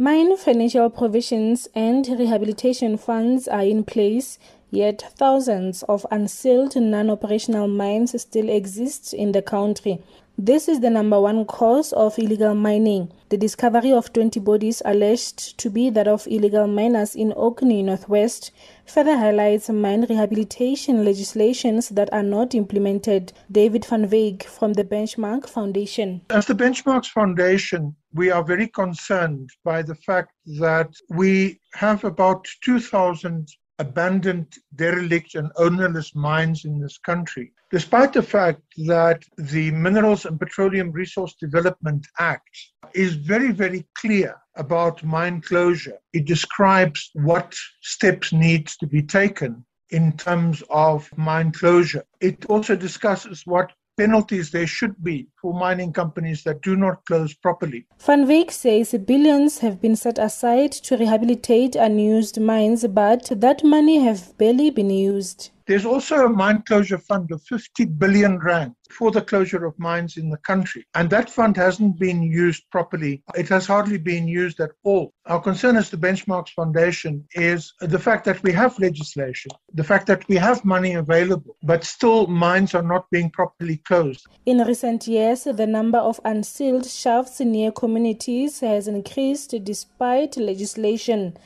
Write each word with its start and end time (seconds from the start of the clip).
Mine 0.00 0.34
financial 0.38 0.88
provisions 0.88 1.68
and 1.74 2.08
rehabilitation 2.08 2.96
funds 2.96 3.46
are 3.46 3.64
in 3.64 3.84
place, 3.84 4.38
yet 4.70 5.12
thousands 5.18 5.82
of 5.90 6.06
unsealed 6.10 6.74
non-operational 6.74 7.68
mines 7.68 8.18
still 8.18 8.48
exist 8.48 9.12
in 9.12 9.32
the 9.32 9.42
country. 9.42 10.02
This 10.38 10.68
is 10.68 10.80
the 10.80 10.88
number 10.88 11.20
one 11.20 11.44
cause 11.44 11.92
of 11.92 12.18
illegal 12.18 12.54
mining. 12.54 13.12
The 13.28 13.36
discovery 13.36 13.92
of 13.92 14.10
20 14.14 14.40
bodies 14.40 14.80
alleged 14.86 15.58
to 15.58 15.68
be 15.68 15.90
that 15.90 16.08
of 16.08 16.26
illegal 16.26 16.66
miners 16.66 17.14
in 17.14 17.32
Orkney 17.32 17.82
Northwest 17.82 18.52
further 18.86 19.18
highlights 19.18 19.68
mine 19.68 20.06
rehabilitation 20.08 21.04
legislations 21.04 21.90
that 21.90 22.10
are 22.10 22.22
not 22.22 22.54
implemented. 22.54 23.34
David 23.52 23.84
van 23.84 24.08
Wyk 24.08 24.44
from 24.44 24.72
the 24.72 24.84
Benchmark 24.84 25.46
Foundation. 25.46 26.22
As 26.30 26.46
the 26.46 26.54
Benchmarks 26.54 27.08
Foundation, 27.08 27.96
we 28.12 28.30
are 28.30 28.42
very 28.42 28.68
concerned 28.68 29.50
by 29.64 29.82
the 29.82 29.94
fact 29.94 30.32
that 30.58 30.92
we 31.10 31.60
have 31.74 32.04
about 32.04 32.46
2,000 32.64 33.48
abandoned, 33.78 34.52
derelict, 34.74 35.34
and 35.34 35.50
ownerless 35.56 36.14
mines 36.14 36.64
in 36.66 36.78
this 36.78 36.98
country, 36.98 37.52
despite 37.70 38.12
the 38.12 38.22
fact 38.22 38.60
that 38.86 39.22
the 39.38 39.70
Minerals 39.70 40.26
and 40.26 40.38
Petroleum 40.38 40.92
Resource 40.92 41.34
Development 41.40 42.06
Act 42.18 42.50
is 42.94 43.14
very, 43.14 43.52
very 43.52 43.86
clear 43.94 44.36
about 44.56 45.02
mine 45.02 45.40
closure. 45.40 45.96
It 46.12 46.26
describes 46.26 47.10
what 47.14 47.54
steps 47.80 48.32
need 48.32 48.66
to 48.80 48.86
be 48.86 49.02
taken 49.02 49.64
in 49.90 50.16
terms 50.16 50.62
of 50.68 51.08
mine 51.16 51.50
closure. 51.52 52.04
It 52.20 52.44
also 52.46 52.76
discusses 52.76 53.42
what 53.46 53.72
penalties 53.96 54.50
there 54.50 54.66
should 54.66 55.02
be 55.02 55.28
for 55.40 55.54
mining 55.54 55.92
companies 55.92 56.42
that 56.44 56.62
do 56.62 56.76
not 56.76 57.04
close 57.06 57.34
properly. 57.34 57.86
Van 57.98 58.26
Wyk 58.26 58.50
says 58.50 58.94
billions 59.06 59.58
have 59.58 59.80
been 59.80 59.96
set 59.96 60.18
aside 60.18 60.72
to 60.72 60.96
rehabilitate 60.96 61.76
unused 61.76 62.40
mines, 62.40 62.86
but 62.86 63.30
that 63.30 63.64
money 63.64 63.98
have 64.04 64.36
barely 64.38 64.70
been 64.70 64.90
used. 64.90 65.50
There's 65.70 65.86
also 65.86 66.26
a 66.26 66.28
mine 66.28 66.64
closure 66.66 66.98
fund 66.98 67.30
of 67.30 67.40
50 67.44 67.84
billion 67.84 68.40
rand 68.40 68.74
for 68.90 69.12
the 69.12 69.22
closure 69.22 69.64
of 69.64 69.78
mines 69.78 70.16
in 70.16 70.28
the 70.28 70.36
country. 70.38 70.84
And 70.96 71.08
that 71.10 71.30
fund 71.30 71.56
hasn't 71.56 71.96
been 71.96 72.24
used 72.24 72.64
properly. 72.72 73.22
It 73.36 73.48
has 73.50 73.68
hardly 73.68 73.98
been 73.98 74.26
used 74.26 74.58
at 74.58 74.72
all. 74.82 75.12
Our 75.26 75.40
concern 75.40 75.76
as 75.76 75.88
the 75.88 75.96
Benchmarks 75.96 76.50
Foundation 76.56 77.24
is 77.34 77.72
the 77.78 78.00
fact 78.00 78.24
that 78.24 78.42
we 78.42 78.50
have 78.52 78.80
legislation, 78.80 79.52
the 79.72 79.84
fact 79.84 80.08
that 80.08 80.26
we 80.28 80.34
have 80.34 80.64
money 80.64 80.94
available, 80.94 81.56
but 81.62 81.84
still 81.84 82.26
mines 82.26 82.74
are 82.74 82.82
not 82.82 83.08
being 83.12 83.30
properly 83.30 83.76
closed. 83.76 84.26
In 84.46 84.58
recent 84.58 85.06
years, 85.06 85.29
the 85.30 85.66
number 85.66 85.98
of 85.98 86.20
unsealed 86.24 86.86
shafts 86.86 87.38
near 87.40 87.70
communities 87.70 88.60
has 88.60 88.88
increased 88.88 89.54
despite 89.62 90.36
legislation. 90.36 91.36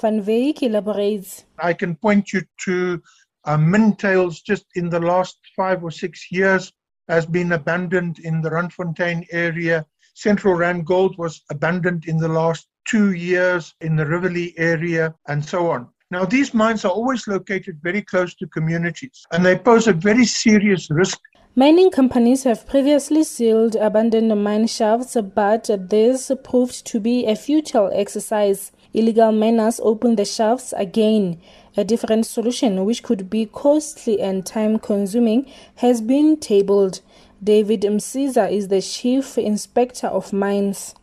Van 0.00 0.22
Wyk 0.22 0.62
elaborates. 0.62 1.44
I 1.58 1.72
can 1.72 1.96
point 1.96 2.32
you 2.32 2.42
to 2.64 3.02
uh, 3.44 3.56
Mintails 3.56 4.42
just 4.44 4.66
in 4.76 4.88
the 4.88 5.00
last 5.00 5.38
five 5.56 5.82
or 5.82 5.90
six 5.90 6.30
years 6.30 6.72
has 7.08 7.26
been 7.26 7.52
abandoned 7.52 8.20
in 8.20 8.40
the 8.40 8.50
Randfontein 8.50 9.26
area. 9.32 9.84
Central 10.14 10.54
Rand 10.54 10.86
Gold 10.86 11.18
was 11.18 11.42
abandoned 11.50 12.04
in 12.06 12.18
the 12.18 12.28
last 12.28 12.68
two 12.86 13.12
years 13.12 13.74
in 13.80 13.96
the 13.96 14.06
Rivoli 14.06 14.54
area, 14.56 15.14
and 15.26 15.44
so 15.44 15.68
on. 15.70 15.88
Now, 16.12 16.24
these 16.24 16.54
mines 16.54 16.84
are 16.84 16.92
always 16.92 17.26
located 17.26 17.80
very 17.82 18.02
close 18.02 18.34
to 18.36 18.46
communities, 18.46 19.24
and 19.32 19.44
they 19.44 19.58
pose 19.58 19.88
a 19.88 19.92
very 19.92 20.26
serious 20.26 20.90
risk 20.90 21.18
Mining 21.54 21.90
companies 21.90 22.44
have 22.44 22.66
previously 22.66 23.22
sealed 23.22 23.76
abandoned 23.76 24.42
mine 24.42 24.66
shafts, 24.66 25.14
but 25.34 25.68
this 25.90 26.32
proved 26.42 26.86
to 26.86 26.98
be 26.98 27.26
a 27.26 27.36
futile 27.36 27.90
exercise. 27.92 28.72
Illegal 28.94 29.32
miners 29.32 29.78
open 29.82 30.16
the 30.16 30.24
shafts 30.24 30.72
again. 30.74 31.38
A 31.76 31.84
different 31.84 32.24
solution, 32.24 32.86
which 32.86 33.02
could 33.02 33.28
be 33.28 33.44
costly 33.44 34.18
and 34.18 34.46
time 34.46 34.78
consuming, 34.78 35.44
has 35.76 36.00
been 36.00 36.38
tabled. 36.40 37.02
David 37.44 37.82
Msiza 37.82 38.50
is 38.50 38.68
the 38.68 38.80
chief 38.80 39.36
inspector 39.36 40.06
of 40.06 40.32
mines. 40.32 40.94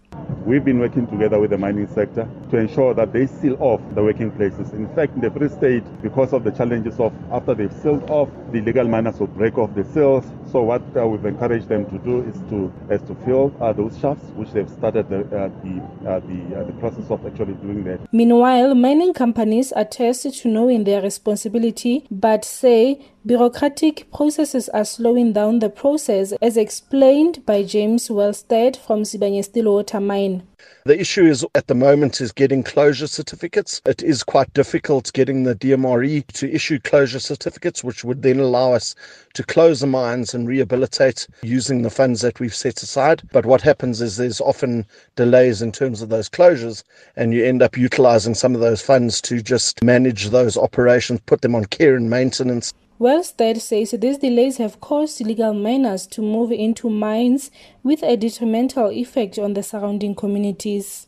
We've 0.49 0.65
been 0.65 0.79
working 0.79 1.05
together 1.05 1.39
with 1.39 1.51
the 1.51 1.59
mining 1.59 1.85
sector 1.85 2.27
to 2.49 2.57
ensure 2.57 2.95
that 2.95 3.13
they 3.13 3.27
seal 3.27 3.55
off 3.59 3.81
the 3.93 4.01
working 4.01 4.31
places. 4.31 4.73
In 4.73 4.87
fact, 4.95 5.13
in 5.13 5.21
the 5.21 5.29
Free 5.29 5.47
State, 5.47 5.83
because 6.01 6.33
of 6.33 6.43
the 6.43 6.49
challenges 6.49 6.99
of 6.99 7.13
after 7.31 7.53
they've 7.53 7.71
sealed 7.71 8.09
off, 8.09 8.29
the 8.51 8.57
illegal 8.57 8.87
miners 8.87 9.19
will 9.19 9.27
break 9.27 9.59
off 9.59 9.75
the 9.75 9.83
seals. 9.83 10.25
So 10.51 10.63
what 10.63 10.81
uh, 10.97 11.07
we've 11.07 11.23
encouraged 11.25 11.67
them 11.67 11.85
to 11.91 11.97
do 11.99 12.21
is 12.23 12.35
to 12.49 12.73
is 12.89 13.01
to 13.03 13.15
fill 13.23 13.53
uh, 13.61 13.71
those 13.71 13.97
shafts, 13.99 14.25
which 14.35 14.51
they've 14.51 14.69
started 14.69 15.07
the 15.07 15.19
uh, 15.19 15.49
the 15.63 16.09
uh, 16.09 16.19
the, 16.21 16.59
uh, 16.59 16.63
the 16.63 16.73
process 16.79 17.11
of 17.11 17.23
actually 17.25 17.53
doing 17.53 17.83
that. 17.83 17.99
Meanwhile, 18.11 18.73
mining 18.73 19.13
companies 19.13 19.71
attest 19.75 20.41
to 20.41 20.47
knowing 20.47 20.85
their 20.85 21.01
responsibility, 21.03 22.07
but 22.09 22.43
say 22.43 22.99
bureaucratic 23.25 24.11
processes 24.11 24.69
are 24.69 24.85
slowing 24.85 25.33
down 25.33 25.59
the 25.59 25.69
process, 25.69 26.33
as 26.41 26.57
explained 26.57 27.45
by 27.45 27.61
James 27.61 28.09
Wellstead 28.09 28.75
from 28.75 29.03
Sibanye-Stillwater 29.03 29.99
Mine. 29.99 30.48
The 30.85 30.99
issue 30.99 31.25
is 31.25 31.45
at 31.55 31.67
the 31.67 31.75
moment 31.75 32.19
is 32.19 32.31
getting 32.31 32.63
closure 32.63 33.07
certificates. 33.07 33.81
It 33.85 34.01
is 34.01 34.23
quite 34.23 34.53
difficult 34.53 35.13
getting 35.13 35.43
the 35.43 35.55
DMRE 35.55 36.25
to 36.33 36.51
issue 36.53 36.79
closure 36.79 37.19
certificates, 37.19 37.83
which 37.83 38.03
would 38.03 38.23
then 38.23 38.39
allow 38.39 38.73
us 38.73 38.95
to 39.35 39.43
close 39.43 39.81
the 39.81 39.87
mines 39.87 40.33
and 40.33 40.47
rehabilitate 40.47 41.27
using 41.43 41.81
the 41.81 41.89
funds 41.89 42.21
that 42.21 42.39
we've 42.39 42.55
set 42.55 42.81
aside. 42.81 43.21
But 43.31 43.45
what 43.45 43.61
happens 43.61 44.01
is 44.01 44.17
there's 44.17 44.41
often 44.41 44.85
delays 45.15 45.61
in 45.61 45.71
terms 45.71 46.01
of 46.01 46.09
those 46.09 46.29
closures, 46.29 46.83
and 47.15 47.33
you 47.33 47.45
end 47.45 47.61
up 47.61 47.77
utilizing 47.77 48.33
some 48.33 48.55
of 48.55 48.61
those 48.61 48.81
funds 48.81 49.21
to 49.21 49.41
just 49.41 49.83
manage 49.83 50.29
those 50.29 50.57
operations, 50.57 51.21
put 51.25 51.41
them 51.41 51.55
on 51.55 51.65
care 51.65 51.95
and 51.95 52.09
maintenance. 52.09 52.73
Wellstead 52.99 53.61
says 53.61 53.91
these 53.91 54.17
delays 54.17 54.57
have 54.57 54.81
caused 54.81 55.21
illegal 55.21 55.53
miners 55.53 56.05
to 56.07 56.21
move 56.21 56.51
into 56.51 56.89
mines 56.89 57.49
with 57.81 58.03
a 58.03 58.17
detrimental 58.17 58.91
effect 58.91 59.39
on 59.39 59.53
the 59.53 59.63
surrounding 59.63 60.13
communities. 60.13 61.07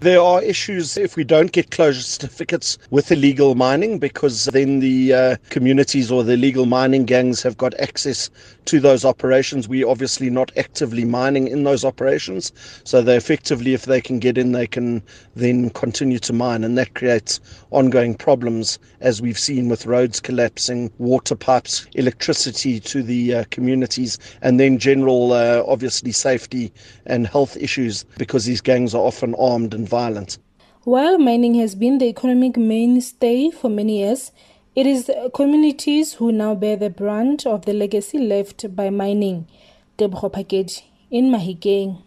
There 0.00 0.20
are 0.20 0.40
issues 0.40 0.96
if 0.96 1.16
we 1.16 1.24
don't 1.24 1.50
get 1.50 1.72
closure 1.72 2.02
certificates 2.02 2.78
with 2.90 3.10
illegal 3.10 3.56
mining 3.56 3.98
because 3.98 4.44
then 4.44 4.78
the 4.78 5.12
uh, 5.12 5.36
communities 5.50 6.12
or 6.12 6.22
the 6.22 6.34
illegal 6.34 6.66
mining 6.66 7.04
gangs 7.04 7.42
have 7.42 7.56
got 7.56 7.74
access 7.80 8.30
to 8.66 8.78
those 8.78 9.04
operations. 9.04 9.66
We're 9.66 9.88
obviously 9.88 10.30
not 10.30 10.52
actively 10.56 11.04
mining 11.04 11.48
in 11.48 11.64
those 11.64 11.84
operations, 11.84 12.52
so 12.84 13.02
they 13.02 13.16
effectively, 13.16 13.74
if 13.74 13.86
they 13.86 14.00
can 14.00 14.20
get 14.20 14.38
in, 14.38 14.52
they 14.52 14.68
can 14.68 15.02
then 15.34 15.70
continue 15.70 16.20
to 16.20 16.32
mine, 16.32 16.62
and 16.62 16.78
that 16.78 16.94
creates 16.94 17.40
ongoing 17.70 18.14
problems 18.14 18.78
as 19.00 19.20
we've 19.20 19.38
seen 19.38 19.68
with 19.68 19.86
roads 19.86 20.20
collapsing, 20.20 20.92
water 20.98 21.34
pipes, 21.34 21.86
electricity 21.94 22.78
to 22.80 23.02
the 23.02 23.34
uh, 23.34 23.44
communities, 23.50 24.16
and 24.42 24.60
then 24.60 24.78
general, 24.78 25.32
uh, 25.32 25.64
obviously, 25.66 26.12
safety 26.12 26.70
and 27.06 27.26
health 27.26 27.56
issues 27.56 28.04
because 28.16 28.44
these 28.44 28.60
gangs 28.60 28.94
are 28.94 29.02
often 29.02 29.34
armed 29.36 29.74
and 29.74 29.87
violent. 29.88 30.38
While 30.84 31.18
mining 31.18 31.54
has 31.56 31.74
been 31.74 31.98
the 31.98 32.06
economic 32.06 32.56
mainstay 32.56 33.50
for 33.50 33.68
many 33.68 33.98
years, 33.98 34.32
it 34.74 34.86
is 34.86 35.10
communities 35.34 36.14
who 36.14 36.30
now 36.30 36.54
bear 36.54 36.76
the 36.76 36.90
brunt 36.90 37.46
of 37.46 37.64
the 37.66 37.72
legacy 37.72 38.18
left 38.18 38.74
by 38.76 38.90
mining. 38.90 39.46
Debro 39.98 40.32
Package 40.32 40.84
in 41.10 41.30
Mahikeng. 41.30 42.02